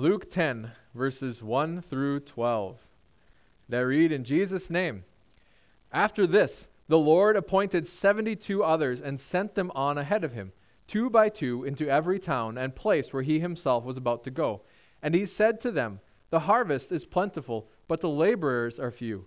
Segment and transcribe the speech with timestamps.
[0.00, 2.78] Luke 10, verses 1 through 12.
[3.68, 5.04] They read in Jesus' name.
[5.92, 10.52] After this, the Lord appointed 72 others and sent them on ahead of him,
[10.86, 14.62] two by two, into every town and place where he himself was about to go.
[15.02, 19.26] And he said to them, The harvest is plentiful, but the laborers are few.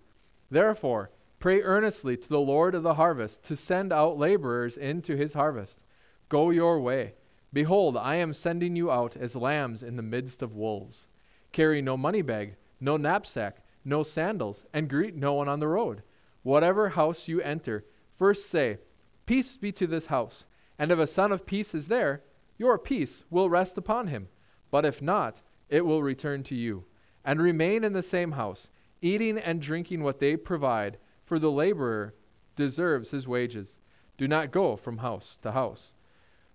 [0.50, 5.36] Therefore, pray earnestly to the Lord of the harvest to send out laborers into his
[5.36, 5.84] harvest.
[6.30, 7.14] Go your way.
[7.54, 11.08] Behold, I am sending you out as lambs in the midst of wolves.
[11.52, 16.02] Carry no money bag, no knapsack, no sandals, and greet no one on the road.
[16.42, 17.86] Whatever house you enter,
[18.18, 18.80] first say,
[19.28, 20.46] Peace be to this house.
[20.80, 22.24] And if a son of peace is there,
[22.58, 24.30] your peace will rest upon him.
[24.72, 26.86] But if not, it will return to you.
[27.24, 28.70] And remain in the same house,
[29.02, 32.16] eating and drinking what they provide, for the laborer
[32.56, 33.78] deserves his wages.
[34.18, 35.94] Do not go from house to house.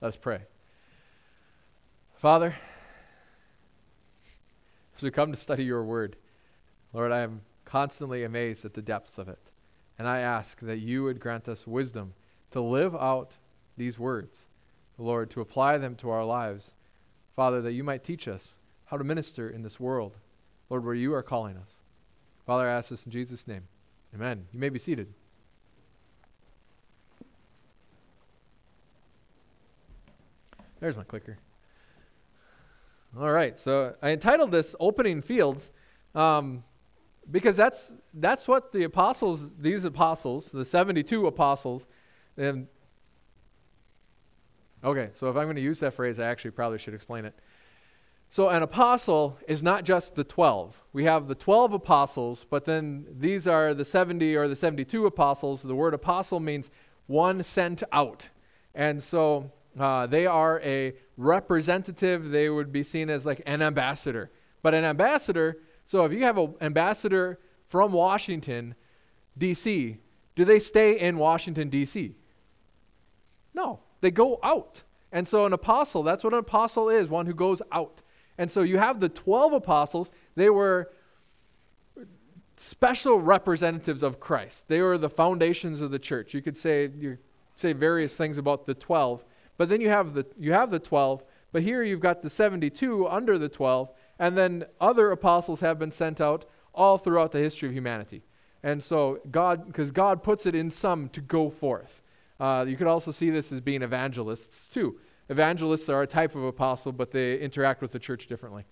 [0.00, 0.42] Let's pray.
[2.18, 2.54] Father,
[4.96, 6.14] as we come to study your word,
[6.92, 9.40] Lord, I am constantly amazed at the depths of it.
[9.98, 12.14] And I ask that you would grant us wisdom
[12.52, 13.36] to live out
[13.76, 14.46] these words,
[14.98, 16.74] Lord, to apply them to our lives.
[17.34, 18.54] Father, that you might teach us
[18.86, 20.16] how to minister in this world,
[20.70, 21.80] Lord, where you are calling us.
[22.46, 23.64] Father, I ask this in Jesus' name.
[24.14, 24.46] Amen.
[24.52, 25.12] You may be seated.
[30.80, 31.38] There's my clicker.
[33.18, 35.72] All right, so I entitled this "Opening Fields,"
[36.14, 36.62] um,
[37.30, 41.88] because that's that's what the apostles, these apostles, the seventy-two apostles,
[42.36, 42.68] and
[44.84, 45.08] okay.
[45.12, 47.34] So if I'm going to use that phrase, I actually probably should explain it.
[48.30, 50.84] So, an apostle is not just the 12.
[50.92, 55.62] We have the 12 apostles, but then these are the 70 or the 72 apostles.
[55.62, 56.70] The word apostle means
[57.06, 58.28] one sent out.
[58.74, 59.50] And so
[59.80, 62.30] uh, they are a representative.
[62.30, 64.30] They would be seen as like an ambassador.
[64.62, 68.74] But an ambassador, so if you have an ambassador from Washington,
[69.36, 69.98] D.C.,
[70.34, 72.14] do they stay in Washington, D.C.?
[73.54, 74.82] No, they go out.
[75.10, 78.02] And so an apostle, that's what an apostle is one who goes out.
[78.36, 80.10] And so you have the 12 apostles.
[80.36, 80.92] They were
[82.56, 84.68] special representatives of Christ.
[84.68, 86.34] They were the foundations of the church.
[86.34, 87.18] You could say you
[87.54, 89.24] say various things about the 12,
[89.58, 93.06] but then you have the you have the 12, but here you've got the 72
[93.06, 97.68] under the 12, and then other apostles have been sent out all throughout the history
[97.68, 98.22] of humanity.
[98.62, 102.02] And so God because God puts it in some to go forth.
[102.40, 104.98] Uh, you could also see this as being evangelists too.
[105.28, 108.64] Evangelists are a type of apostle, but they interact with the church differently.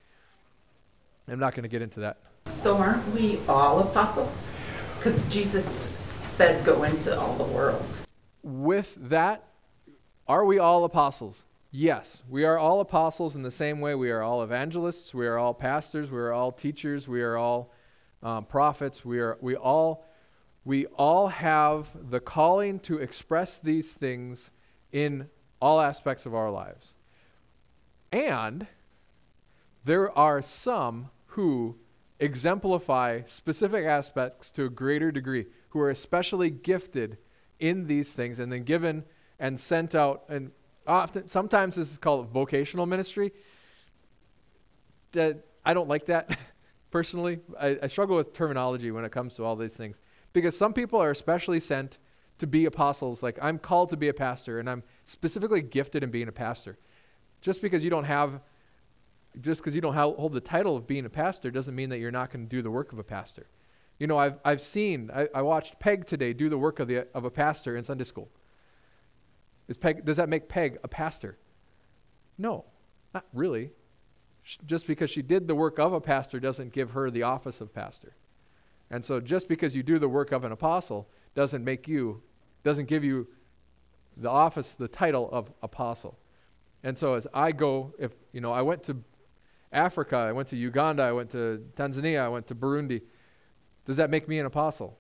[1.29, 2.19] I'm not going to get into that.
[2.47, 4.51] So aren't we all apostles?
[4.97, 5.89] Because Jesus
[6.23, 7.85] said, go into all the world.
[8.43, 9.45] With that,
[10.29, 11.45] are we all apostles?
[11.71, 15.39] Yes, we are all apostles in the same way we are all evangelists, we are
[15.39, 17.73] all pastors, we are all teachers, we are all
[18.23, 20.05] um, prophets, we are we all
[20.65, 24.51] we all have the calling to express these things
[24.91, 25.29] in
[25.61, 26.95] all aspects of our lives.
[28.11, 28.67] And
[29.85, 31.77] there are some who
[32.19, 37.19] exemplify specific aspects to a greater degree, who are especially gifted
[37.61, 39.05] in these things and then given
[39.39, 40.25] and sent out.
[40.29, 40.51] And
[40.87, 43.33] often, sometimes this is called vocational ministry.
[45.13, 46.39] That I don't like that
[46.91, 47.41] personally.
[47.61, 50.01] I, I struggle with terminology when it comes to all these things
[50.33, 51.99] because some people are especially sent
[52.39, 53.23] to be apostles.
[53.23, 56.79] Like, I'm called to be a pastor, and I'm specifically gifted in being a pastor.
[57.41, 58.41] Just because you don't have,
[59.41, 62.11] just because you don't hold the title of being a pastor doesn't mean that you're
[62.11, 63.47] not going to do the work of a pastor.
[63.99, 67.07] You know, I've, I've seen, I, I watched Peg today do the work of, the,
[67.15, 68.29] of a pastor in Sunday school.
[69.75, 71.39] Peg, does that make Peg a pastor?
[72.39, 72.65] No,
[73.13, 73.71] not really.
[74.67, 77.75] Just because she did the work of a pastor doesn't give her the office of
[77.75, 78.15] pastor.
[78.91, 82.23] And so just because you do the work of an apostle doesn't make you,
[82.63, 83.27] doesn't give you
[84.17, 86.19] the office, the title of apostle.
[86.85, 89.03] And so as I go, if, you know, I went to
[89.73, 93.03] Africa, I went to Uganda, I went to Tanzania, I went to Burundi.
[93.85, 94.97] Does that make me an apostle?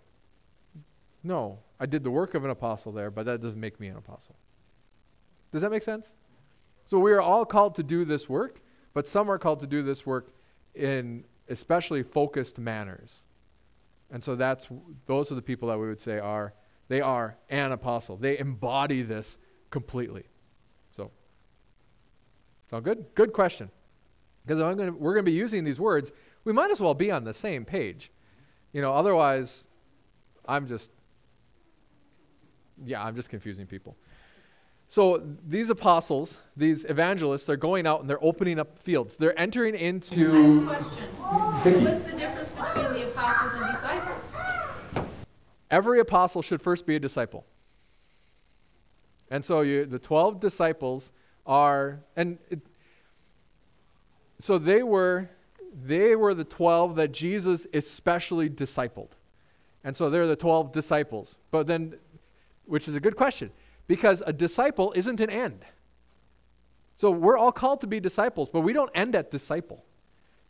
[1.22, 1.60] No.
[1.78, 4.34] I did the work of an apostle there, but that doesn't make me an apostle.
[5.56, 6.12] Does that make sense?
[6.84, 8.60] So we are all called to do this work,
[8.92, 10.34] but some are called to do this work
[10.74, 13.22] in especially focused manners.
[14.10, 14.68] And so that's
[15.06, 16.52] those are the people that we would say are
[16.88, 18.18] they are an apostle.
[18.18, 19.38] They embody this
[19.70, 20.24] completely.
[20.90, 21.10] So,
[22.70, 23.06] sound good?
[23.14, 23.70] Good question.
[24.44, 26.12] Because we're going to be using these words,
[26.44, 28.12] we might as well be on the same page.
[28.74, 29.68] You know, otherwise,
[30.46, 30.90] I'm just,
[32.84, 33.96] yeah, I'm just confusing people.
[34.88, 39.16] So these apostles, these evangelists, are going out and they're opening up fields.
[39.16, 40.66] They're entering into.
[40.66, 41.84] Question.
[41.84, 44.34] What's the difference between the apostles and disciples?
[45.70, 47.44] Every apostle should first be a disciple.
[49.30, 51.10] And so you, the 12 disciples
[51.44, 52.60] are, and it,
[54.38, 55.28] so they were,
[55.84, 59.10] they were the 12 that Jesus especially discipled.
[59.82, 61.38] And so they're the 12 disciples.
[61.50, 61.94] But then,
[62.66, 63.50] which is a good question
[63.86, 65.64] because a disciple isn't an end.
[66.96, 69.84] So we're all called to be disciples, but we don't end at disciple.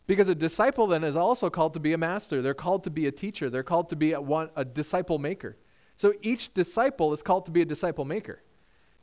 [0.07, 2.41] Because a disciple then is also called to be a master.
[2.41, 3.49] They're called to be a teacher.
[3.49, 5.57] They're called to be a, one, a disciple maker.
[5.97, 8.41] So each disciple is called to be a disciple maker.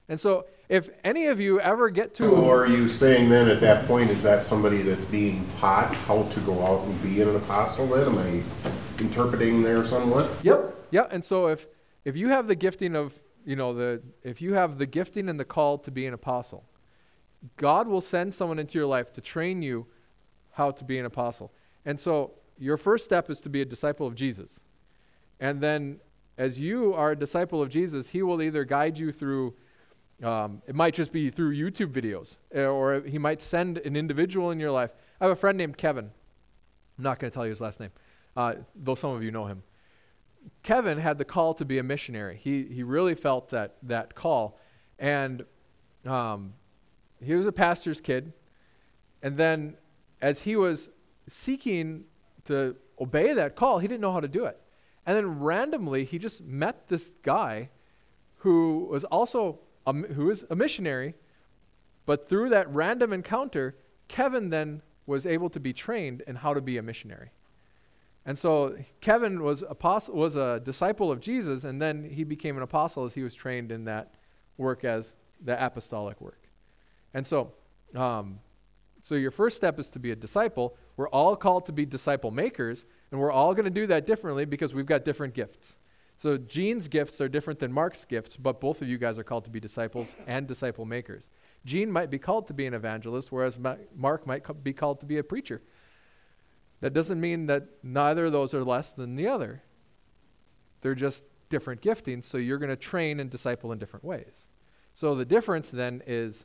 [0.08, 2.31] And so if any of you ever get to.
[2.31, 6.22] Or are you saying then at that point, is that somebody that's being taught how
[6.22, 8.06] to go out and be an apostle then?
[8.06, 8.42] Am I
[9.02, 10.31] interpreting there somewhat?
[10.42, 10.75] Yep.
[10.90, 11.12] Yep.
[11.12, 11.66] And so if,
[12.06, 15.38] if you have the gifting of you know, the, if you have the gifting and
[15.38, 16.64] the call to be an apostle,
[17.56, 19.87] God will send someone into your life to train you
[20.52, 21.52] how to be an apostle.
[21.85, 24.61] And so your first step is to be a disciple of Jesus.
[25.41, 26.00] And then
[26.38, 29.55] as you are a disciple of Jesus, he will either guide you through,
[30.23, 34.50] um, it might just be through YouTube videos, eh, or he might send an individual
[34.50, 34.94] in your life.
[35.20, 36.11] I have a friend named Kevin.
[36.99, 37.91] I'm not going to tell you his last name,
[38.37, 39.62] uh, though some of you know him.
[40.62, 42.38] Kevin had the call to be a missionary.
[42.43, 44.58] He, he really felt that, that call.
[44.99, 45.44] And
[46.06, 46.55] um,
[47.23, 48.32] he was a pastor's kid.
[49.23, 49.76] And then,
[50.20, 50.91] as he was
[51.29, 52.05] seeking
[52.44, 54.61] to obey that call, he didn't know how to do it.
[55.06, 57.70] And then, randomly, he just met this guy
[58.38, 61.14] who was also a, who was a missionary.
[62.06, 63.76] But through that random encounter,
[64.08, 67.31] Kevin then was able to be trained in how to be a missionary.
[68.26, 72.62] And so Kevin was, apostle, was a disciple of Jesus, and then he became an
[72.62, 74.15] apostle as he was trained in that
[74.56, 76.49] work as the apostolic work.
[77.12, 77.53] And so,
[77.94, 78.38] um,
[79.03, 80.76] so your first step is to be a disciple.
[80.97, 84.47] We're all called to be disciple makers, and we're all going to do that differently
[84.47, 85.77] because we've got different gifts.
[86.17, 89.44] So Gene's gifts are different than Mark's gifts, but both of you guys are called
[89.44, 91.29] to be disciples and disciple makers.
[91.65, 93.59] Gene might be called to be an evangelist, whereas
[93.94, 95.61] Mark might be called to be a preacher.
[96.84, 99.62] That doesn't mean that neither of those are less than the other.
[100.82, 104.48] They're just different giftings, so you're going to train and disciple in different ways.
[104.92, 106.44] So the difference then is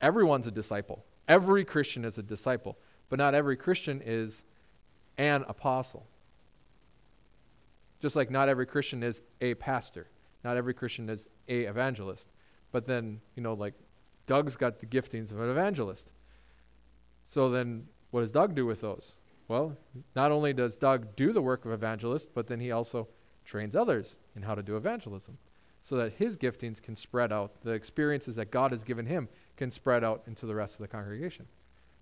[0.00, 1.04] everyone's a disciple.
[1.28, 2.78] Every Christian is a disciple,
[3.10, 4.42] but not every Christian is
[5.18, 6.04] an apostle.
[8.02, 10.08] Just like not every Christian is a pastor,
[10.42, 12.26] not every Christian is a evangelist.
[12.72, 13.74] But then, you know, like
[14.26, 16.10] Doug's got the giftings of an evangelist.
[17.24, 19.16] So then what does Doug do with those?
[19.48, 19.76] Well,
[20.14, 23.08] not only does Doug do the work of evangelist, but then he also
[23.44, 25.38] trains others in how to do evangelism
[25.80, 27.62] so that his giftings can spread out.
[27.62, 30.88] The experiences that God has given him can spread out into the rest of the
[30.88, 31.46] congregation.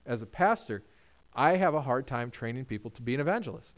[0.04, 0.82] As a pastor,
[1.34, 3.76] I have a hard time training people to be an evangelist.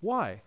[0.00, 0.42] Why?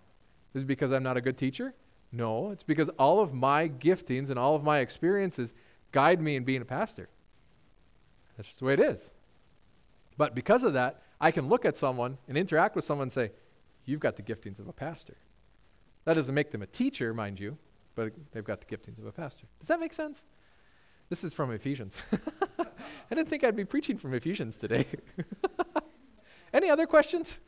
[0.53, 1.74] Is it because I'm not a good teacher?
[2.12, 5.53] No, it's because all of my giftings and all of my experiences
[5.91, 7.10] guide me in being a pastor.
[8.36, 9.12] That's just the way it is.
[10.18, 13.32] But because of that, I can look at someone and interact with someone and say,
[13.86, 15.18] You've got the giftings of a pastor.
[16.06, 17.58] That doesn't make them a teacher, mind you,
[17.96, 19.48] but they've got the giftings of a pastor.
[19.60, 20.26] Does that make sense?
[21.10, 21.98] This is from Ephesians.
[22.60, 24.86] I didn't think I'd be preaching from Ephesians today.
[26.54, 27.40] Any other questions?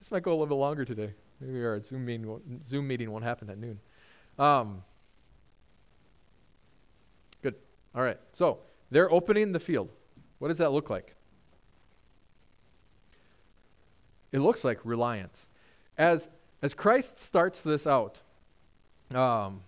[0.00, 1.14] This might go a little bit longer today.
[1.40, 3.78] Maybe our Zoom meeting won't, Zoom meeting won't happen at noon.
[4.36, 4.82] Um,
[7.40, 7.54] good.
[7.94, 8.18] All right.
[8.32, 9.90] So they're opening the field.
[10.40, 11.14] What does that look like?
[14.32, 15.48] It looks like reliance.
[15.96, 16.28] As,
[16.62, 18.20] as Christ starts this out,
[19.14, 19.60] um,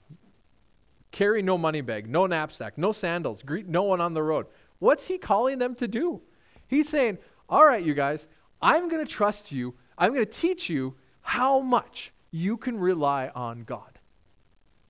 [1.12, 4.46] carry no money bag, no knapsack, no sandals, greet no one on the road.
[4.78, 6.22] What's he calling them to do?
[6.66, 7.18] He's saying,
[7.48, 8.26] All right, you guys,
[8.60, 9.74] I'm going to trust you.
[9.96, 13.98] I'm going to teach you how much you can rely on God.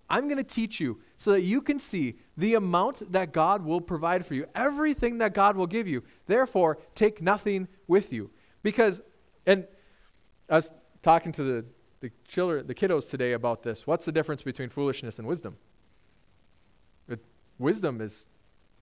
[0.09, 3.81] I'm going to teach you so that you can see the amount that God will
[3.81, 6.05] provide for you, everything that God will give you.
[6.27, 8.31] Therefore, take nothing with you.
[8.63, 9.03] Because
[9.47, 9.67] and
[10.49, 10.73] I was
[11.03, 11.65] talking to the,
[12.01, 13.87] the, children, the kiddos today about this.
[13.87, 15.57] What's the difference between foolishness and wisdom?
[17.09, 17.25] It,
[17.59, 18.27] wisdom is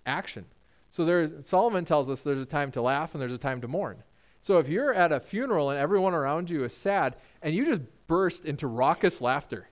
[0.06, 0.44] action.
[0.90, 3.68] So there's Solomon tells us there's a time to laugh and there's a time to
[3.68, 4.02] mourn.
[4.42, 7.82] So if you're at a funeral and everyone around you is sad and you just
[8.08, 9.68] burst into raucous laughter,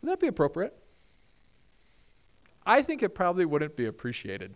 [0.00, 0.76] would that be appropriate?
[2.64, 4.54] I think it probably wouldn't be appreciated.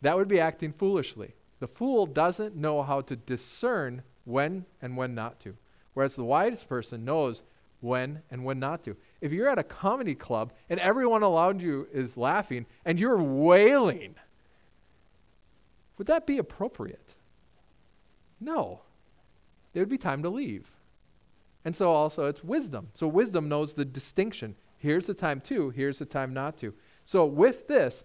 [0.00, 1.34] That would be acting foolishly.
[1.62, 5.54] The fool doesn't know how to discern when and when not to,
[5.94, 7.44] whereas the wise person knows
[7.78, 8.96] when and when not to.
[9.20, 14.16] If you're at a comedy club and everyone around you is laughing and you're wailing,
[15.98, 17.14] would that be appropriate?
[18.40, 18.80] No.
[19.72, 20.68] It would be time to leave.
[21.64, 22.88] And so also it's wisdom.
[22.92, 24.56] So wisdom knows the distinction.
[24.78, 26.74] Here's the time to, here's the time not to.
[27.04, 28.02] So with this,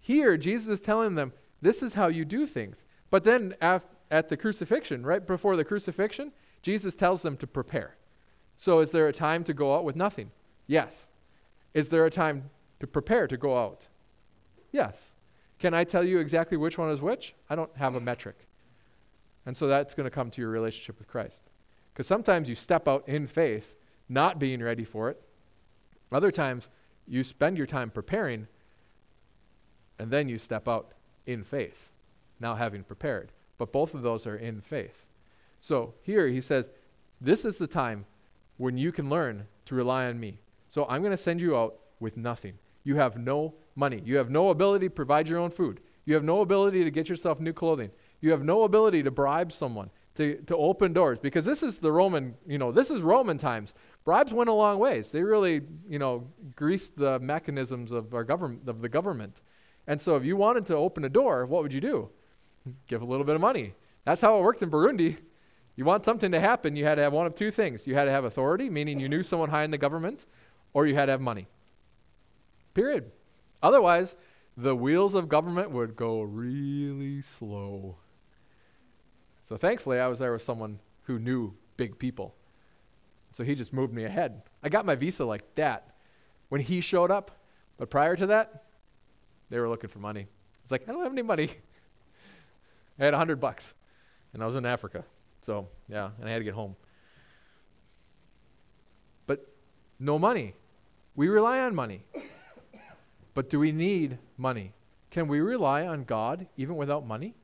[0.00, 1.32] here Jesus is telling them,
[1.62, 2.84] this is how you do things.
[3.10, 7.96] But then af- at the crucifixion, right before the crucifixion, Jesus tells them to prepare.
[8.56, 10.30] So is there a time to go out with nothing?
[10.66, 11.08] Yes.
[11.72, 12.50] Is there a time
[12.80, 13.86] to prepare to go out?
[14.72, 15.14] Yes.
[15.58, 17.34] Can I tell you exactly which one is which?
[17.48, 18.36] I don't have a metric.
[19.46, 21.44] And so that's going to come to your relationship with Christ.
[21.92, 23.74] Because sometimes you step out in faith,
[24.08, 25.22] not being ready for it.
[26.10, 26.68] Other times,
[27.06, 28.46] you spend your time preparing,
[29.98, 30.92] and then you step out
[31.26, 31.90] in faith,
[32.40, 33.32] now having prepared.
[33.58, 35.04] But both of those are in faith.
[35.60, 36.70] So here he says,
[37.20, 38.06] This is the time
[38.56, 40.38] when you can learn to rely on me.
[40.68, 42.54] So I'm going to send you out with nothing.
[42.84, 44.02] You have no money.
[44.04, 45.80] You have no ability to provide your own food.
[46.04, 47.90] You have no ability to get yourself new clothing.
[48.20, 51.90] You have no ability to bribe someone to, to open doors because this is the
[51.90, 53.74] Roman, you know, this is Roman times.
[54.04, 55.10] Bribes went a long ways.
[55.10, 56.26] They really, you know,
[56.56, 59.40] greased the mechanisms of our government of the government.
[59.86, 62.10] And so if you wanted to open a door, what would you do?
[62.86, 63.74] Give a little bit of money.
[64.04, 65.16] That's how it worked in Burundi.
[65.74, 67.86] You want something to happen, you had to have one of two things.
[67.86, 70.26] You had to have authority, meaning you knew someone high in the government,
[70.74, 71.48] or you had to have money.
[72.74, 73.10] Period.
[73.62, 74.16] Otherwise,
[74.56, 77.96] the wheels of government would go really slow.
[79.42, 82.34] So thankfully, I was there with someone who knew big people.
[83.32, 84.42] So he just moved me ahead.
[84.62, 85.96] I got my visa like that
[86.50, 87.30] when he showed up.
[87.78, 88.64] But prior to that,
[89.52, 90.26] they were looking for money.
[90.62, 91.50] It's like, I don't have any money.
[92.98, 93.74] I had a hundred bucks,
[94.32, 95.04] and I was in Africa.
[95.42, 96.74] So, yeah, and I had to get home.
[99.26, 99.46] But
[100.00, 100.54] no money.
[101.16, 102.04] We rely on money.
[103.34, 104.74] But do we need money?
[105.10, 107.34] Can we rely on God even without money?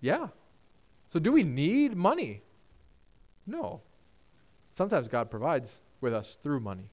[0.00, 0.26] Yeah.
[1.08, 2.42] So do we need money?
[3.46, 3.80] No.
[4.74, 6.90] Sometimes God provides with us through money.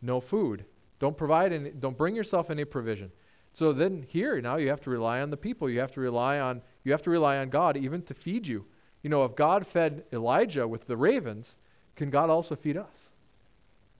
[0.00, 0.64] No food.
[1.02, 3.10] Don't provide any, don't bring yourself any provision.
[3.52, 5.68] So then here now you have to rely on the people.
[5.68, 8.66] You have to rely on you have to rely on God even to feed you.
[9.02, 11.56] You know, if God fed Elijah with the ravens,
[11.96, 13.10] can God also feed us?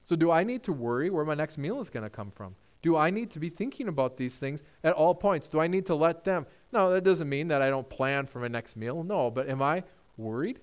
[0.05, 2.55] So do I need to worry where my next meal is going to come from?
[2.83, 5.49] Do I need to be thinking about these things at all points?
[5.49, 6.47] Do I need to let them?
[6.73, 9.03] No, that doesn't mean that I don't plan for my next meal.
[9.03, 9.83] No, but am I
[10.17, 10.61] worried?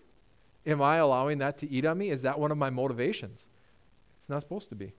[0.66, 2.12] Am I allowing that to eat on me?
[2.12, 3.46] Is that one of my motivations?
[4.22, 4.94] It's not supposed to be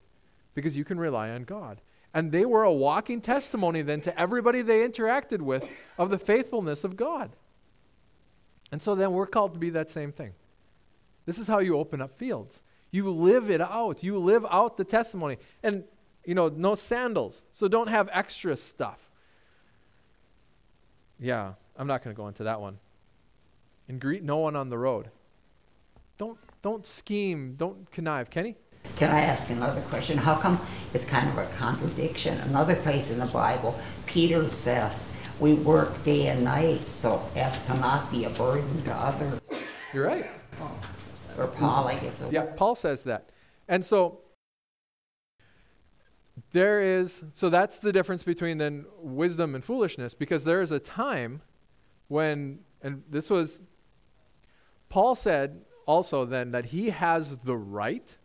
[0.54, 1.80] because you can rely on God.
[2.12, 6.82] And they were a walking testimony then to everybody they interacted with of the faithfulness
[6.82, 7.30] of God.
[8.72, 10.32] And so then we're called to be that same thing.
[11.26, 12.62] This is how you open up fields.
[12.90, 14.02] You live it out.
[14.02, 15.38] You live out the testimony.
[15.62, 15.84] And,
[16.24, 17.44] you know, no sandals.
[17.52, 19.10] So don't have extra stuff.
[21.20, 22.78] Yeah, I'm not going to go into that one.
[23.88, 25.10] And greet no one on the road.
[26.18, 27.54] Don't, don't scheme.
[27.56, 28.30] Don't connive.
[28.30, 28.56] Kenny?
[28.96, 30.18] Can I ask another question?
[30.18, 30.60] How come
[30.92, 32.38] it's kind of a contradiction?
[32.40, 35.06] Another place in the Bible, Peter says,
[35.38, 39.40] we work day and night so as to not be a burden to others.
[39.94, 40.26] You're right.
[41.38, 42.22] Or Paul, I guess.
[42.30, 43.30] Yeah, Paul says that.
[43.68, 44.20] And so
[46.52, 50.78] there is, so that's the difference between then wisdom and foolishness because there is a
[50.78, 51.40] time
[52.08, 53.60] when, and this was,
[54.88, 58.16] Paul said also then that he has the right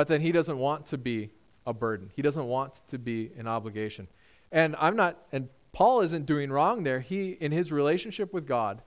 [0.00, 1.28] but then he doesn't want to be
[1.66, 2.10] a burden.
[2.16, 4.08] He doesn't want to be an obligation.
[4.50, 7.00] And I'm not, and Paul isn't doing wrong there.
[7.00, 8.80] He, in his relationship with God,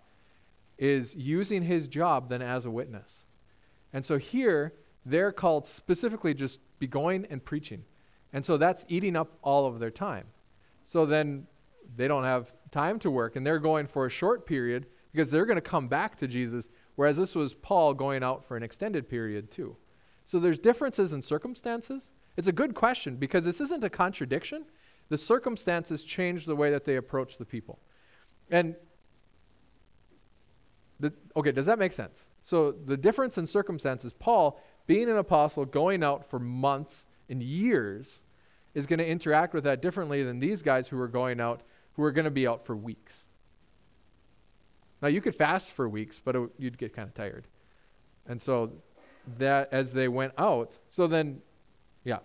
[0.80, 3.26] is using his job then as a witness.
[3.94, 4.74] And so here,
[5.06, 7.84] they're called specifically just be going and preaching.
[8.34, 10.26] And so that's eating up all of their time.
[10.84, 11.46] So then
[11.96, 15.46] they don't have time to work, and they're going for a short period because they're
[15.46, 19.08] going to come back to Jesus, whereas this was Paul going out for an extended
[19.08, 19.78] period too.
[20.26, 22.12] So there's differences in circumstances.
[22.38, 24.66] It's a good question because this isn't a contradiction.
[25.10, 27.80] The circumstances change the way that they approach the people.
[28.50, 28.76] And
[31.00, 32.26] the, okay, does that make sense?
[32.42, 38.22] So the difference in circumstances, Paul being an apostle, going out for months and years,
[38.74, 41.62] is going to interact with that differently than these guys who are going out,
[41.94, 43.26] who are going to be out for weeks.
[45.02, 47.48] Now, you could fast for weeks, but it, you'd get kind of tired.
[48.26, 48.72] And so,
[49.38, 51.42] that as they went out, so then,
[52.04, 52.20] yeah,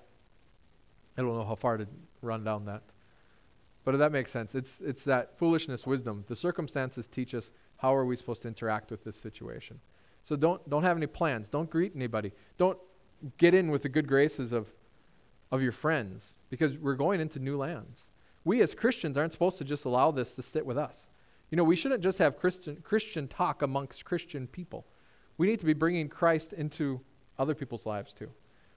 [1.17, 1.87] I don't know how far to
[2.23, 2.83] run down that.
[3.85, 4.55] But that makes sense.
[4.55, 6.25] It's, it's that foolishness wisdom.
[6.29, 9.81] The circumstances teach us how are we supposed to interact with this situation.
[10.23, 11.49] So don't, don't have any plans.
[11.49, 12.33] Don't greet anybody.
[12.59, 12.79] Don't
[13.39, 14.67] get in with the good graces of,
[15.51, 18.11] of your friends because we're going into new lands.
[18.45, 21.09] We as Christians aren't supposed to just allow this to sit with us.
[21.51, 24.87] You know, we shouldn't just have Christian, Christian talk amongst Christian people.
[25.39, 27.01] We need to be bringing Christ into
[27.39, 28.31] other people's lives too.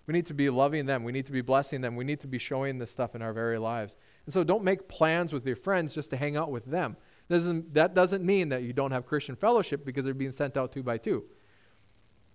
[0.08, 1.04] We need to be loving them.
[1.04, 1.96] We need to be blessing them.
[1.96, 3.98] We need to be showing this stuff in our very lives.
[4.26, 6.98] And so don't make plans with your friends just to hang out with them.
[7.30, 10.72] Doesn't, that doesn't mean that you don't have Christian fellowship because they're being sent out
[10.72, 11.24] two by two.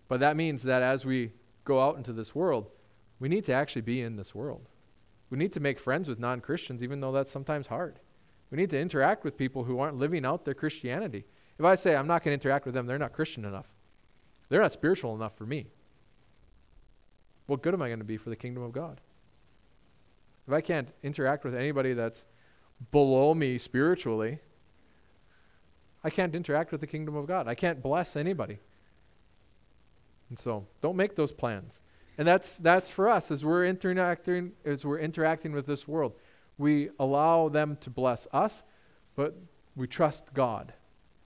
[0.08, 1.32] But that means that as we
[1.64, 2.70] go out into this world,
[3.18, 4.68] we need to actually be in this world.
[5.30, 7.98] We need to make friends with non Christians, even though that's sometimes hard.
[8.50, 11.24] We need to interact with people who aren't living out their Christianity.
[11.58, 13.66] If I say I'm not going to interact with them, they're not Christian enough.
[14.48, 15.66] They're not spiritual enough for me.
[17.46, 19.00] What good am I going to be for the kingdom of God?
[20.46, 22.24] If I can't interact with anybody that's
[22.92, 24.38] below me spiritually,
[26.04, 27.48] I can't interact with the kingdom of God.
[27.48, 28.58] I can't bless anybody.
[30.28, 31.82] And so, don't make those plans.
[32.18, 36.14] And that's that's for us as we're interacting as we're interacting with this world.
[36.58, 38.62] We allow them to bless us,
[39.14, 39.36] but
[39.74, 40.72] we trust God.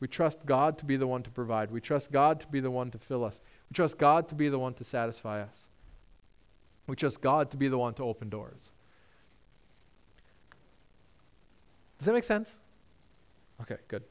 [0.00, 1.71] We trust God to be the one to provide.
[1.71, 3.40] We trust God to be the one to fill us.
[3.71, 5.69] We trust God to be the one to satisfy us.
[6.87, 8.73] We trust God to be the one to open doors.
[11.99, 12.59] Does that make sense?
[13.61, 14.02] Okay, good.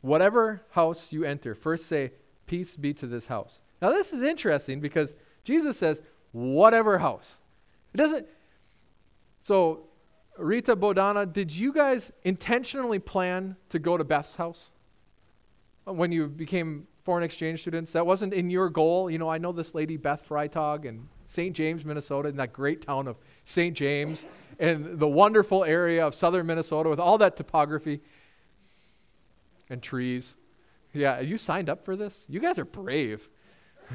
[0.00, 2.12] Whatever house you enter, first say,
[2.46, 3.60] Peace be to this house.
[3.80, 5.14] Now, this is interesting because
[5.44, 6.02] Jesus says,
[6.32, 7.40] whatever house.
[7.92, 8.26] It doesn't.
[9.40, 9.84] So,
[10.38, 14.70] Rita Bodana, did you guys intentionally plan to go to Beth's house
[15.84, 17.92] when you became foreign exchange students?
[17.92, 19.08] That wasn't in your goal.
[19.10, 21.54] You know, I know this lady, Beth Freitag, in St.
[21.54, 23.76] James, Minnesota, in that great town of St.
[23.76, 24.26] James,
[24.58, 28.00] and the wonderful area of southern Minnesota with all that topography
[29.70, 30.36] and trees.
[30.92, 32.24] Yeah, you signed up for this?
[32.28, 33.28] You guys are brave.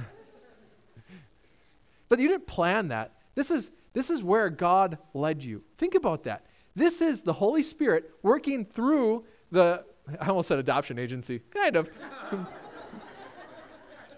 [2.09, 3.13] but you didn't plan that.
[3.35, 5.63] This is, this is where God led you.
[5.77, 6.45] Think about that.
[6.75, 9.83] This is the Holy Spirit working through the,
[10.19, 11.89] I almost said adoption agency, kind of.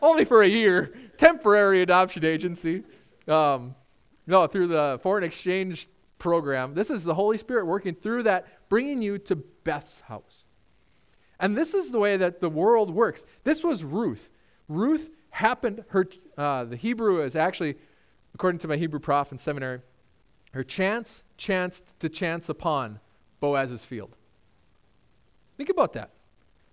[0.02, 2.84] Only for a year, temporary adoption agency.
[3.28, 3.76] Um,
[4.28, 6.74] no, through the foreign exchange program.
[6.74, 10.46] This is the Holy Spirit working through that, bringing you to Beth's house.
[11.40, 13.26] And this is the way that the world works.
[13.44, 14.30] This was Ruth.
[14.68, 16.08] Ruth happened, her,
[16.38, 17.76] uh, the Hebrew is actually,
[18.34, 19.82] according to my Hebrew prof in seminary,
[20.54, 23.00] her chance chanced to chance upon
[23.40, 24.16] Boaz's field.
[25.58, 26.12] Think about that.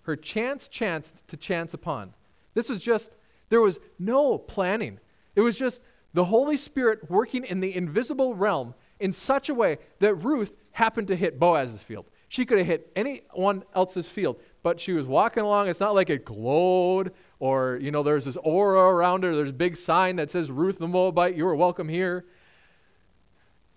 [0.03, 2.15] Her chance chanced to chance upon.
[2.55, 3.13] This was just,
[3.51, 4.99] there was no planning.
[5.37, 5.83] It was just
[6.15, 11.09] the Holy Spirit working in the invisible realm in such a way that Ruth happened
[11.09, 12.07] to hit Boaz's field.
[12.29, 15.69] She could have hit anyone else's field, but she was walking along.
[15.69, 19.35] It's not like it glowed or, you know, there's this aura around her.
[19.35, 22.25] There's a big sign that says, Ruth the Moabite, you are welcome here.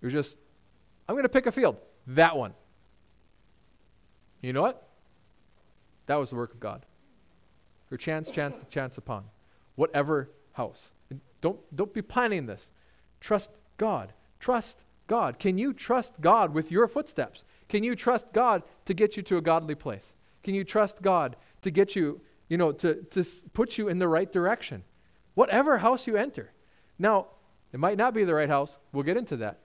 [0.00, 0.38] Was just,
[1.08, 1.76] I'm going to pick a field.
[2.08, 2.54] That one.
[4.40, 4.88] You know what?
[6.06, 6.84] That was the work of God.
[7.90, 9.24] Her chance, chance, chance upon.
[9.76, 10.90] Whatever house.
[11.10, 12.68] And don't, don't be planning this.
[13.20, 14.12] Trust God.
[14.40, 15.38] Trust God.
[15.38, 17.44] Can you trust God with your footsteps?
[17.68, 20.16] Can you trust God to get you to a godly place?
[20.42, 22.20] Can you trust God to get you,
[22.52, 24.84] you know, to, to put you in the right direction?
[25.32, 26.52] Whatever house you enter.
[26.98, 27.28] Now,
[27.72, 28.76] it might not be the right house.
[28.92, 29.60] We'll get into that.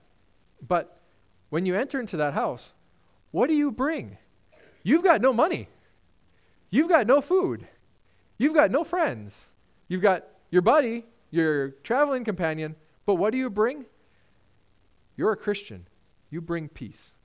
[0.66, 1.02] But
[1.50, 2.76] when you enter into that house,
[3.32, 4.18] what do you bring?
[4.84, 5.68] You've got no money.
[6.70, 7.68] You've got no food.
[8.38, 9.50] You've got no friends.
[9.90, 12.74] You've got your buddy, your traveling companion.
[13.06, 13.86] But what do you bring?
[15.18, 15.88] You're a Christian.
[16.30, 17.16] You bring peace.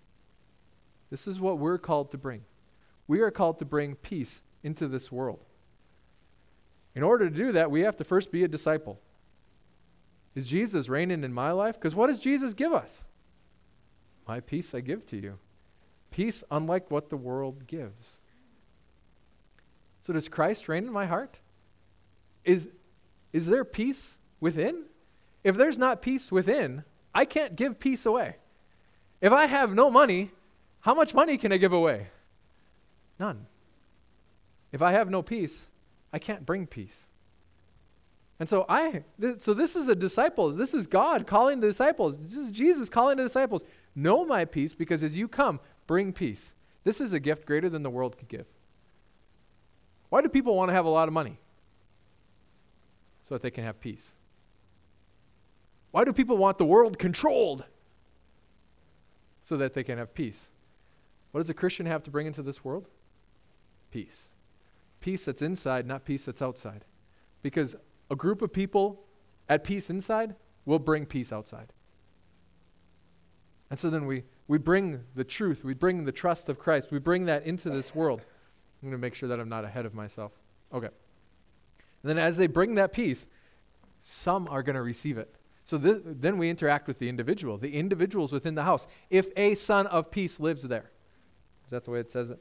[1.08, 2.42] This is what we're called to bring.
[3.06, 5.44] We are called to bring peace into this world.
[6.94, 9.00] In order to do that, we have to first be a disciple.
[10.34, 11.74] Is Jesus reigning in my life?
[11.74, 13.04] Because what does Jesus give us?
[14.26, 15.38] My peace I give to you.
[16.10, 18.20] Peace unlike what the world gives.
[20.02, 21.40] So does Christ reign in my heart?
[22.44, 22.68] Is,
[23.32, 24.84] is there peace within?
[25.44, 28.36] If there's not peace within, I can't give peace away.
[29.20, 30.30] If I have no money,
[30.80, 32.08] how much money can I give away?
[33.18, 33.46] None.
[34.72, 35.68] If I have no peace,
[36.12, 37.06] I can't bring peace.
[38.38, 40.56] And so I th- so this is the disciples.
[40.56, 42.18] This is God calling the disciples.
[42.18, 43.62] This is Jesus calling the disciples.
[43.94, 46.54] Know my peace because as you come, bring peace.
[46.84, 48.46] This is a gift greater than the world could give.
[50.08, 51.38] Why do people want to have a lot of money?
[53.22, 54.12] So that they can have peace.
[55.92, 57.64] Why do people want the world controlled?
[59.42, 60.50] So that they can have peace.
[61.30, 62.88] What does a Christian have to bring into this world?
[63.90, 64.30] Peace.
[65.02, 66.86] Peace that's inside, not peace that's outside.
[67.42, 67.76] Because
[68.10, 69.04] a group of people
[69.48, 70.34] at peace inside
[70.64, 71.72] will bring peace outside.
[73.68, 76.98] And so then we, we bring the truth, we bring the trust of Christ, we
[76.98, 78.20] bring that into this world.
[78.82, 80.32] I'm going to make sure that I'm not ahead of myself.
[80.72, 80.88] Okay.
[82.02, 83.26] And then as they bring that peace,
[84.00, 85.34] some are going to receive it.
[85.64, 88.86] So th- then we interact with the individual, the individuals within the house.
[89.10, 90.90] If a son of peace lives there,
[91.64, 92.40] is that the way it says it?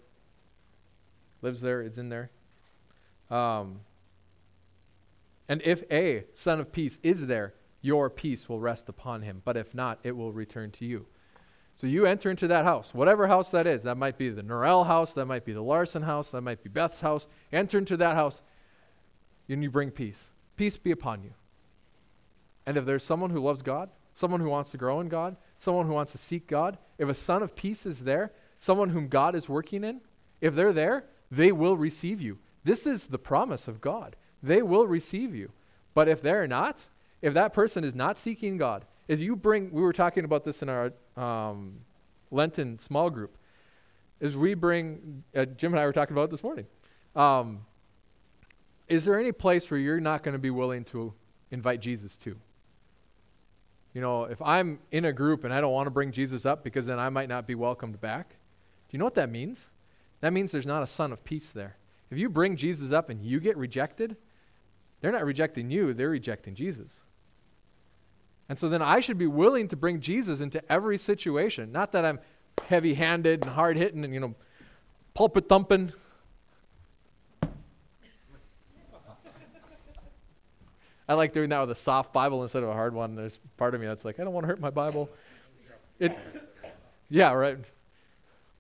[1.42, 2.30] Lives there, is in there.
[3.32, 3.80] Um,
[5.50, 9.42] and if a son of peace is there, your peace will rest upon him.
[9.44, 11.08] But if not, it will return to you.
[11.76, 13.84] So you enter into that house, whatever house that is.
[13.84, 16.70] That might be the Norell house, that might be the Larson house, that might be
[16.70, 17.28] Beth's house.
[17.52, 18.44] Enter into that house,
[19.50, 20.30] and you bring peace.
[20.58, 21.34] Peace be upon you.
[22.66, 25.88] And if there's someone who loves God, someone who wants to grow in God, someone
[25.88, 29.34] who wants to seek God, if a son of peace is there, someone whom God
[29.34, 30.02] is working in,
[30.40, 32.38] if they're there, they will receive you.
[32.64, 34.16] This is the promise of God.
[34.44, 35.52] They will receive you.
[35.94, 36.88] But if they're not,
[37.22, 40.62] if that person is not seeking God, as you bring, we were talking about this
[40.62, 41.82] in our um,
[42.30, 43.38] Lenten small group,
[44.22, 46.66] as we bring, uh, Jim and I were talking about this morning.
[47.16, 47.66] Um,
[48.88, 51.14] is there any place where you're not going to be willing to
[51.50, 52.36] invite Jesus to?
[53.94, 56.64] You know, if I'm in a group and I don't want to bring Jesus up
[56.64, 58.36] because then I might not be welcomed back, do
[58.92, 59.70] you know what that means?
[60.22, 61.76] That means there's not a son of peace there.
[62.12, 64.18] If you bring Jesus up and you get rejected,
[65.00, 67.00] they're not rejecting you, they're rejecting Jesus.
[68.50, 71.72] And so then I should be willing to bring Jesus into every situation.
[71.72, 72.20] Not that I'm
[72.68, 74.36] heavy handed and hard hitting and, you know,
[75.14, 75.94] pulpit thumping.
[81.08, 83.16] I like doing that with a soft Bible instead of a hard one.
[83.16, 85.10] There's part of me that's like, I don't want to hurt my Bible.
[86.00, 86.18] It,
[87.10, 87.58] yeah, right.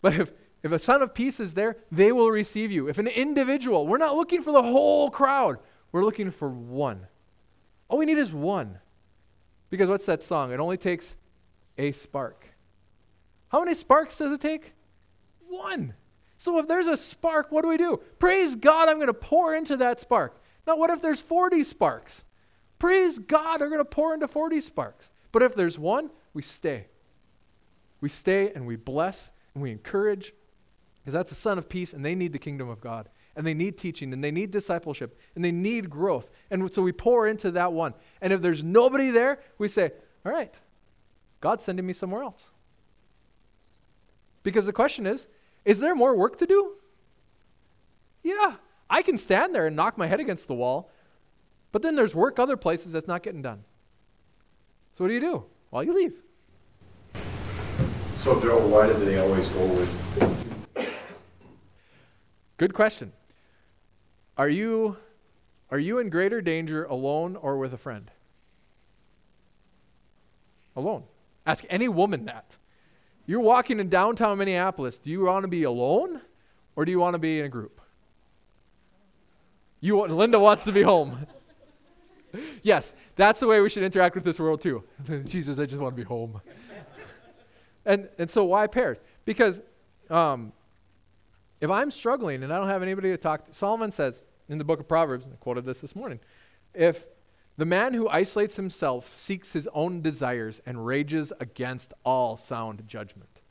[0.01, 0.31] But if,
[0.63, 2.87] if a son of peace is there, they will receive you.
[2.87, 5.57] If an individual, we're not looking for the whole crowd,
[5.91, 7.07] we're looking for one.
[7.89, 8.79] All we need is one.
[9.69, 10.51] Because what's that song?
[10.51, 11.15] It only takes
[11.77, 12.45] a spark.
[13.49, 14.73] How many sparks does it take?
[15.47, 15.93] One.
[16.37, 18.01] So if there's a spark, what do we do?
[18.19, 20.41] Praise God, I'm going to pour into that spark.
[20.65, 22.23] Now, what if there's 40 sparks?
[22.79, 25.11] Praise God, I'm going to pour into 40 sparks.
[25.31, 26.87] But if there's one, we stay.
[27.99, 30.33] We stay and we bless and we encourage
[31.01, 33.53] because that's a son of peace and they need the kingdom of God and they
[33.53, 36.29] need teaching and they need discipleship and they need growth.
[36.49, 37.93] And so we pour into that one.
[38.21, 39.91] And if there's nobody there, we say,
[40.25, 40.59] all right,
[41.39, 42.51] God's sending me somewhere else.
[44.43, 45.27] Because the question is,
[45.65, 46.73] is there more work to do?
[48.23, 48.55] Yeah,
[48.89, 50.91] I can stand there and knock my head against the wall,
[51.71, 53.63] but then there's work other places that's not getting done.
[54.93, 55.45] So what do you do?
[55.71, 56.21] Well, you leave.
[58.17, 60.40] So Joe, why did they always go with,
[62.61, 63.11] Good question.
[64.37, 64.95] Are you
[65.71, 68.11] are you in greater danger alone or with a friend?
[70.75, 71.05] Alone.
[71.47, 72.57] Ask any woman that.
[73.25, 74.99] You're walking in downtown Minneapolis.
[74.99, 76.21] Do you want to be alone
[76.75, 77.81] or do you want to be in a group?
[79.79, 81.25] You want, Linda wants to be home.
[82.61, 84.83] yes, that's the way we should interact with this world too.
[85.25, 86.39] Jesus, I just want to be home.
[87.87, 88.99] and and so why pairs?
[89.25, 89.63] Because
[90.11, 90.53] um,
[91.61, 94.63] if I'm struggling and I don't have anybody to talk to, Solomon says in the
[94.63, 96.19] book of Proverbs, I quoted this this morning,
[96.73, 97.05] if
[97.57, 103.41] the man who isolates himself seeks his own desires and rages against all sound judgment.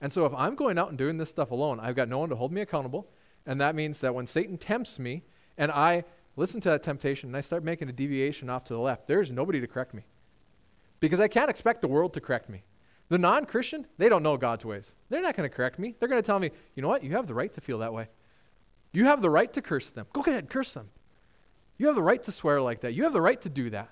[0.00, 2.30] And so if I'm going out and doing this stuff alone, I've got no one
[2.30, 3.06] to hold me accountable.
[3.46, 5.22] And that means that when Satan tempts me
[5.56, 6.04] and I
[6.36, 9.30] listen to that temptation and I start making a deviation off to the left, there's
[9.30, 10.02] nobody to correct me.
[10.98, 12.62] Because I can't expect the world to correct me.
[13.10, 14.94] The non Christian, they don't know God's ways.
[15.08, 15.96] They're not going to correct me.
[15.98, 17.04] They're going to tell me, you know what?
[17.04, 18.08] You have the right to feel that way.
[18.92, 20.06] You have the right to curse them.
[20.12, 20.88] Go ahead, curse them.
[21.76, 22.94] You have the right to swear like that.
[22.94, 23.90] You have the right to do that.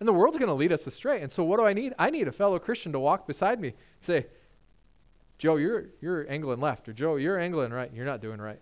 [0.00, 1.20] And the world's going to lead us astray.
[1.20, 1.94] And so, what do I need?
[1.98, 4.26] I need a fellow Christian to walk beside me and say,
[5.38, 7.88] Joe, you're, you're angling left, or Joe, you're angling right.
[7.88, 8.60] and You're not doing right.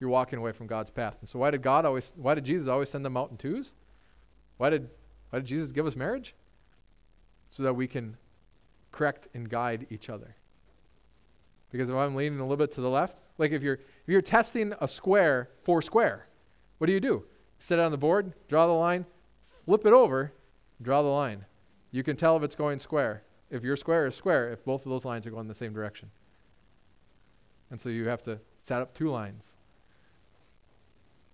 [0.00, 1.16] You're walking away from God's path.
[1.20, 3.74] And so, why did God always, why did Jesus always send them out in twos?
[4.56, 4.88] Why did,
[5.30, 6.34] why did Jesus give us marriage?
[7.50, 8.16] So that we can
[8.94, 10.36] correct and guide each other.
[11.72, 14.22] Because if I'm leaning a little bit to the left, like if you're if you're
[14.22, 16.28] testing a square for square,
[16.78, 17.24] what do you do?
[17.58, 19.04] Set it on the board, draw the line,
[19.64, 20.32] flip it over,
[20.80, 21.44] draw the line.
[21.90, 23.24] You can tell if it's going square.
[23.50, 26.10] If your square is square, if both of those lines are going the same direction.
[27.70, 29.56] And so you have to set up two lines.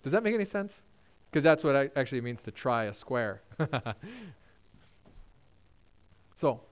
[0.02, 0.82] Does that make any sense?
[1.30, 3.42] Because that's what it actually means to try a square.
[6.34, 6.62] so,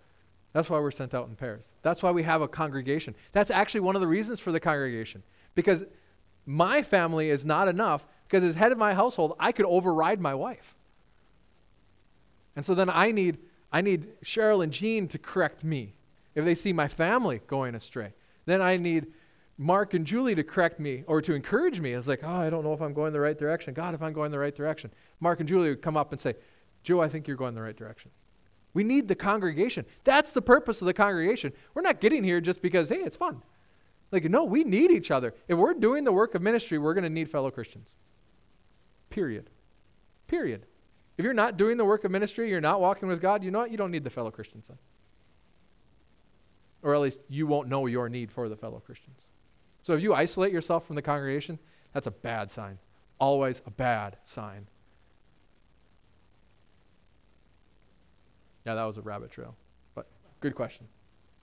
[0.53, 1.73] that's why we're sent out in pairs.
[1.83, 3.15] That's why we have a congregation.
[3.33, 5.23] That's actually one of the reasons for the congregation.
[5.55, 5.85] Because
[6.47, 10.35] my family is not enough, because as head of my household, I could override my
[10.35, 10.75] wife.
[12.57, 13.39] And so then I need,
[13.71, 15.95] I need Cheryl and Jean to correct me
[16.35, 18.15] if they see my family going astray.
[18.47, 19.09] Then I need
[19.59, 21.93] Mark and Julie to correct me or to encourage me.
[21.93, 23.75] It's like, oh, I don't know if I'm going the right direction.
[23.75, 24.91] God, if I'm going the right direction.
[25.21, 26.35] Mark and Julie would come up and say,
[26.83, 28.11] Joe, I think you're going the right direction.
[28.79, 29.87] We need the congregation.
[30.05, 31.53] That's the purpose of the congregation.
[31.75, 33.43] We're not getting here just because, hey, it's fun.
[34.13, 35.35] Like, no, we need each other.
[35.49, 37.97] If we're doing the work of ministry, we're going to need fellow Christians.
[39.11, 39.51] Period.
[40.29, 40.65] Period.
[41.17, 43.59] If you're not doing the work of ministry, you're not walking with God, you know
[43.59, 43.73] what?
[43.73, 44.79] You don't need the fellow Christians then.
[46.85, 49.25] Or at least you won't know your need for the fellow Christians.
[49.83, 51.59] So if you isolate yourself from the congregation,
[51.93, 52.79] that's a bad sign.
[53.19, 54.69] Always a bad sign.
[58.69, 59.57] Yeah, that was a rabbit trail.
[59.95, 60.09] But
[60.41, 60.87] good question.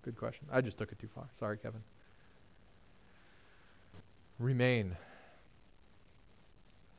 [0.03, 0.45] Good question.
[0.51, 1.27] I just took it too far.
[1.39, 1.81] Sorry, Kevin.
[4.37, 4.95] Remain.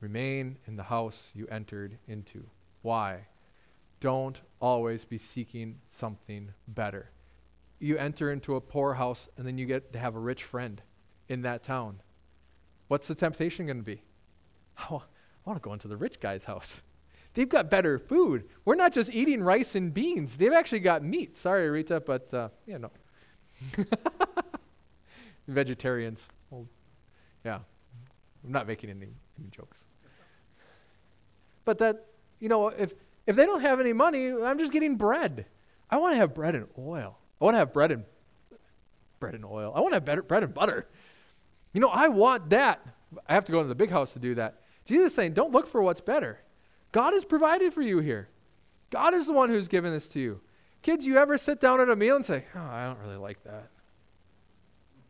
[0.00, 2.42] Remain in the house you entered into.
[2.82, 3.28] Why?
[4.00, 7.10] Don't always be seeking something better.
[7.78, 10.82] You enter into a poor house and then you get to have a rich friend
[11.28, 12.02] in that town.
[12.88, 14.02] What's the temptation going to be?
[14.76, 14.98] I
[15.44, 16.82] want to go into the rich guy's house.
[17.36, 18.48] They've got better food.
[18.64, 20.38] We're not just eating rice and beans.
[20.38, 21.36] They've actually got meat.
[21.36, 22.90] Sorry, Rita, but uh, yeah, no.
[25.46, 26.26] Vegetarians.
[26.48, 26.66] Well,
[27.44, 27.58] yeah,
[28.42, 29.84] I'm not making any, any jokes.
[31.66, 32.06] But that,
[32.40, 32.94] you know, if
[33.26, 35.44] if they don't have any money, I'm just getting bread.
[35.90, 37.18] I want to have bread and oil.
[37.38, 38.04] I want to have bread and
[39.20, 39.74] bread and oil.
[39.76, 40.88] I want to have better, bread and butter.
[41.74, 42.80] You know, I want that.
[43.26, 44.62] I have to go into the big house to do that.
[44.86, 46.38] Jesus is saying, don't look for what's better.
[46.92, 48.28] God has provided for you here.
[48.90, 50.40] God is the one who's given this to you.
[50.82, 53.42] Kids, you ever sit down at a meal and say, oh, I don't really like
[53.44, 53.68] that?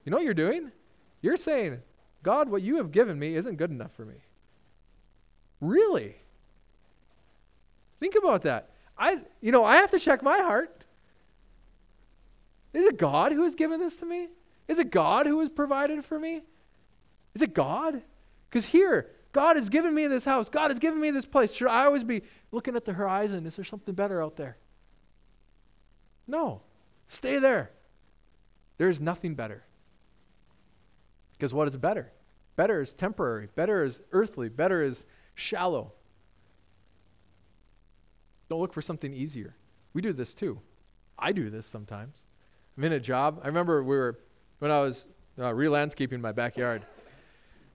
[0.04, 0.72] You know what you're doing?
[1.20, 1.80] You're saying,
[2.22, 4.16] God, what you have given me isn't good enough for me.
[5.60, 6.16] Really?
[8.00, 8.70] Think about that.
[8.98, 10.84] I, you know, I have to check my heart.
[12.72, 14.28] Is it God who has given this to me?
[14.68, 16.42] Is it God who has provided for me?
[17.34, 18.02] Is it God?
[18.48, 20.48] Because here, God has given me this house.
[20.48, 21.52] God has given me this place.
[21.52, 22.22] Should I always be
[22.52, 23.44] looking at the horizon?
[23.44, 24.56] Is there something better out there?
[26.26, 26.62] No.
[27.06, 27.70] Stay there.
[28.78, 29.62] There is nothing better.
[31.32, 32.10] Because what is better?
[32.56, 33.50] Better is temporary.
[33.54, 34.48] Better is earthly.
[34.48, 35.92] Better is shallow.
[38.48, 39.54] Don't look for something easier.
[39.92, 40.62] We do this too.
[41.18, 42.22] I do this sometimes.
[42.78, 43.40] I'm in a job.
[43.44, 44.18] I remember we were,
[44.60, 46.86] when I was uh, re landscaping my backyard,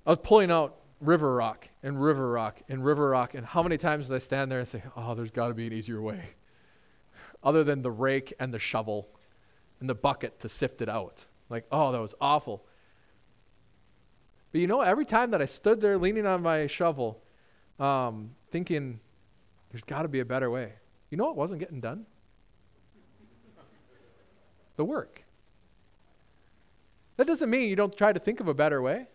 [0.07, 3.33] I was pulling out river rock and river rock and river rock.
[3.33, 5.67] And how many times did I stand there and say, oh, there's got to be
[5.67, 6.21] an easier way?
[7.43, 9.09] Other than the rake and the shovel
[9.79, 11.25] and the bucket to sift it out.
[11.49, 12.65] Like, oh, that was awful.
[14.51, 17.21] But you know, every time that I stood there leaning on my shovel,
[17.79, 18.99] um, thinking,
[19.71, 20.73] there's got to be a better way,
[21.09, 22.05] you know what wasn't getting done?
[24.77, 25.23] The work.
[27.17, 29.07] That doesn't mean you don't try to think of a better way.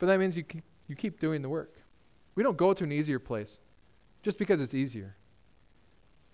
[0.00, 1.76] But that means you keep, you keep doing the work.
[2.34, 3.60] We don't go to an easier place
[4.22, 5.14] just because it's easier.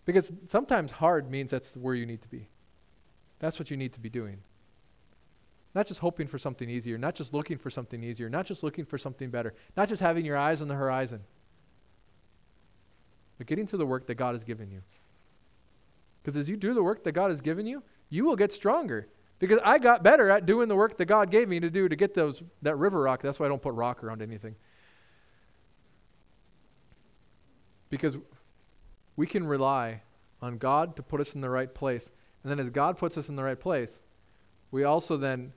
[0.07, 2.49] Because sometimes hard means that's where you need to be.
[3.41, 4.39] That's what you need to be doing.
[5.75, 8.87] Not just hoping for something easier, not just looking for something easier, not just looking
[8.87, 11.23] for something better, not just having your eyes on the horizon,
[13.37, 14.81] but getting to the work that God has given you.
[16.23, 19.09] Because as you do the work that God has given you, you will get stronger.
[19.39, 21.97] Because I got better at doing the work that God gave me to do to
[21.97, 23.23] get those that river rock.
[23.23, 24.55] That's why I don't put rock around anything.
[27.91, 28.17] Because
[29.17, 30.03] we can rely
[30.41, 32.11] on God to put us in the right place.
[32.43, 34.01] And then as God puts us in the right place,
[34.71, 35.53] we also then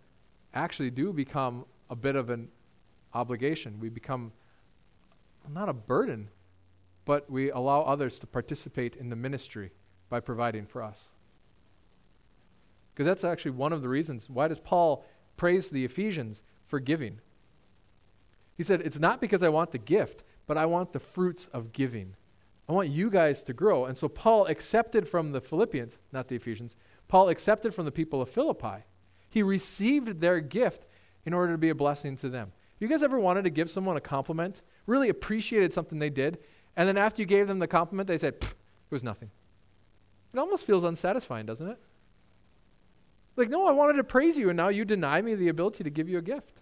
[0.53, 2.49] actually do become a bit of an
[3.13, 3.79] obligation.
[3.79, 4.31] We become
[5.51, 6.29] not a burden,
[7.05, 9.71] but we allow others to participate in the ministry
[10.09, 11.09] by providing for us.
[12.99, 14.29] Because that's actually one of the reasons.
[14.29, 15.05] Why does Paul
[15.37, 17.21] praise the Ephesians for giving?
[18.57, 21.71] He said, It's not because I want the gift, but I want the fruits of
[21.71, 22.17] giving.
[22.67, 23.85] I want you guys to grow.
[23.85, 26.75] And so Paul accepted from the Philippians, not the Ephesians,
[27.07, 28.83] Paul accepted from the people of Philippi.
[29.29, 30.85] He received their gift
[31.25, 32.51] in order to be a blessing to them.
[32.81, 36.39] You guys ever wanted to give someone a compliment, really appreciated something they did,
[36.75, 38.53] and then after you gave them the compliment, they said, it
[38.89, 39.31] was nothing?
[40.33, 41.79] It almost feels unsatisfying, doesn't it?
[43.35, 45.89] Like, no, I wanted to praise you, and now you deny me the ability to
[45.89, 46.61] give you a gift.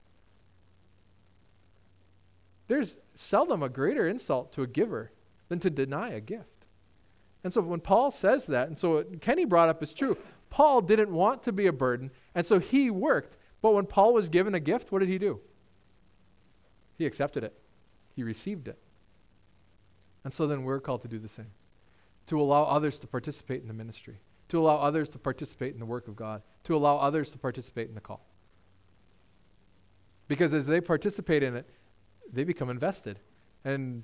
[2.68, 5.12] There's seldom a greater insult to a giver
[5.50, 6.66] than to deny a gift.
[7.44, 10.18] And so when Paul says that, and so what Kenny brought up is true,
[10.50, 13.38] Paul didn't want to be a burden, and so he worked.
[13.62, 15.40] But when Paul was given a gift, what did he do?
[16.98, 17.58] He accepted it,
[18.16, 18.78] he received it.
[20.24, 21.52] And so then we're called to do the same
[22.28, 24.18] to allow others to participate in the ministry,
[24.50, 27.90] to allow others to participate in the work of God, to allow others to participate
[27.90, 28.26] in the call.
[30.28, 31.70] Because as they participate in it,
[32.32, 33.20] they become invested.
[33.64, 34.04] And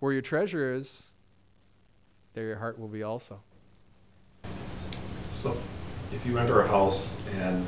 [0.00, 1.04] where your treasure is,
[2.34, 3.40] there your heart will be also.
[5.30, 5.56] So
[6.12, 7.64] if you enter a house and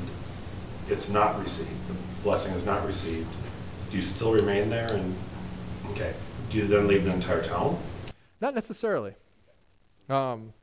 [0.87, 3.27] it's not received, the blessing is not received,
[3.89, 5.15] do you still remain there and,
[5.91, 6.13] okay,
[6.49, 7.77] do you then leave the entire town?
[8.41, 9.15] Not necessarily.
[10.09, 10.53] Um,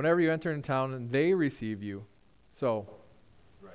[0.00, 2.02] whenever you enter in town and they receive you,
[2.52, 2.88] so
[3.60, 3.74] Right,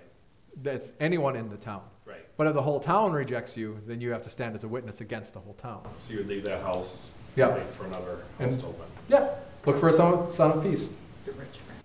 [0.64, 1.84] that's anyone in the town.
[2.04, 2.26] right.
[2.36, 5.02] But if the whole town rejects you, then you have to stand as a witness
[5.02, 5.84] against the whole town.
[5.98, 7.54] So you would leave that house, Yeah.
[7.54, 8.86] wait for another And- house to open?
[9.08, 9.36] Yeah.
[9.68, 10.90] Look for a son, son of peace.
[11.26, 11.80] The rich friend.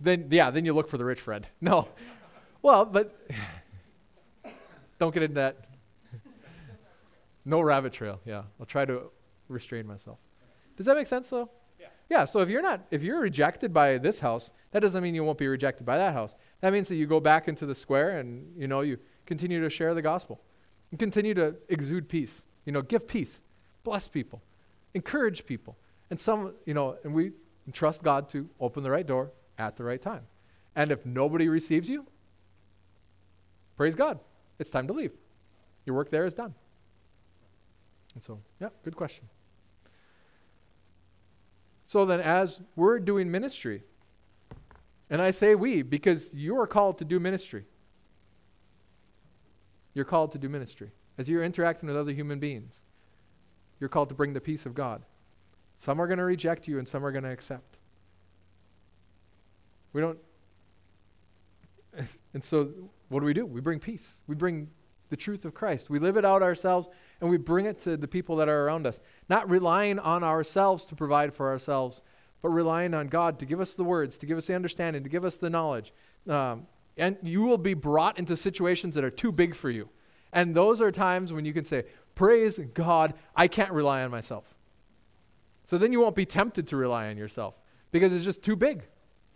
[0.00, 1.46] Then yeah, then you look for the rich friend.
[1.60, 1.86] No.
[2.62, 3.16] Well, but
[4.98, 5.68] don't get into that.
[7.44, 8.20] No rabbit trail.
[8.24, 8.42] Yeah.
[8.58, 9.12] I'll try to
[9.46, 10.18] restrain myself.
[10.76, 11.48] Does that make sense though?
[12.08, 12.24] Yeah.
[12.24, 15.38] So if you're not if you're rejected by this house, that doesn't mean you won't
[15.38, 16.34] be rejected by that house.
[16.60, 19.70] That means that you go back into the square and you know you continue to
[19.70, 20.40] share the gospel.
[20.90, 22.44] You continue to exude peace.
[22.64, 23.42] You know, give peace.
[23.84, 24.42] Bless people.
[24.94, 25.76] Encourage people.
[26.10, 27.32] And some, you know, and we
[27.72, 30.22] trust God to open the right door at the right time.
[30.74, 32.06] And if nobody receives you,
[33.76, 34.18] praise God.
[34.58, 35.12] It's time to leave.
[35.84, 36.54] Your work there is done.
[38.14, 39.28] And so, yeah, good question.
[41.88, 43.82] So then, as we're doing ministry,
[45.08, 47.64] and I say we because you are called to do ministry.
[49.94, 50.90] You're called to do ministry.
[51.16, 52.82] As you're interacting with other human beings,
[53.80, 55.02] you're called to bring the peace of God.
[55.76, 57.78] Some are going to reject you and some are going to accept.
[59.94, 60.18] We don't.
[62.34, 62.68] And so,
[63.08, 63.46] what do we do?
[63.46, 64.20] We bring peace.
[64.26, 64.68] We bring
[65.08, 65.88] the truth of Christ.
[65.88, 68.86] We live it out ourselves and we bring it to the people that are around
[68.86, 69.00] us.
[69.28, 72.00] Not relying on ourselves to provide for ourselves,
[72.42, 75.08] but relying on God to give us the words, to give us the understanding, to
[75.08, 75.92] give us the knowledge.
[76.28, 79.88] Um, and you will be brought into situations that are too big for you.
[80.32, 84.44] And those are times when you can say, Praise God, I can't rely on myself.
[85.66, 87.54] So then you won't be tempted to rely on yourself
[87.92, 88.82] because it's just too big.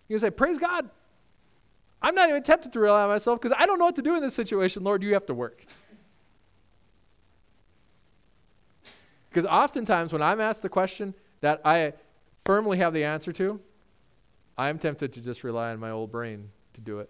[0.08, 0.90] You can say, Praise God.
[2.04, 4.16] I'm not even tempted to rely on myself because I don't know what to do
[4.16, 4.82] in this situation.
[4.82, 5.64] Lord, you have to work.
[9.32, 11.94] Because oftentimes when I'm asked the question that I
[12.44, 13.58] firmly have the answer to,
[14.58, 17.08] I'm tempted to just rely on my old brain to do it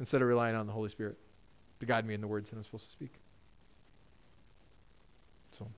[0.00, 1.16] instead of relying on the Holy Spirit
[1.78, 3.12] to guide me in the words that I'm supposed to speak.
[5.50, 5.68] So,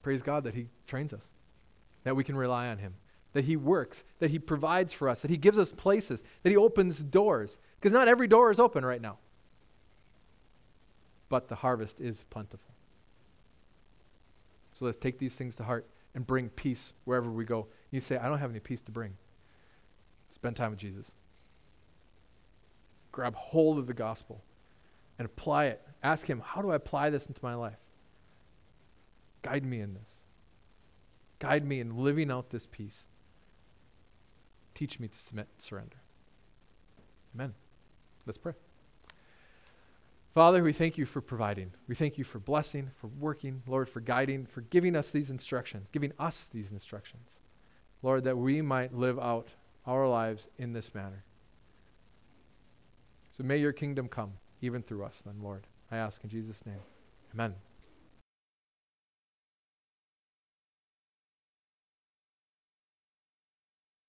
[0.00, 1.32] praise God that He trains us,
[2.04, 2.94] that we can rely on Him,
[3.34, 6.56] that He works, that He provides for us, that He gives us places, that He
[6.56, 7.58] opens doors.
[7.78, 9.18] Because not every door is open right now,
[11.28, 12.74] but the harvest is plentiful.
[14.72, 17.66] So let's take these things to heart and bring peace wherever we go.
[17.90, 19.16] You say, I don't have any peace to bring.
[20.30, 21.14] Spend time with Jesus.
[23.12, 24.42] Grab hold of the gospel
[25.18, 25.80] and apply it.
[26.02, 27.78] Ask Him, how do I apply this into my life?
[29.42, 30.20] Guide me in this.
[31.38, 33.04] Guide me in living out this peace.
[34.74, 35.98] Teach me to submit and surrender.
[37.34, 37.54] Amen.
[38.26, 38.54] Let's pray.
[40.34, 41.70] Father, we thank you for providing.
[41.86, 45.90] We thank you for blessing, for working, Lord, for guiding, for giving us these instructions,
[45.90, 47.38] giving us these instructions.
[48.02, 49.48] Lord, that we might live out
[49.86, 51.24] our lives in this manner.
[53.30, 55.68] So may your kingdom come, even through us, then, Lord.
[55.92, 56.80] I ask in Jesus' name.
[57.32, 57.54] Amen.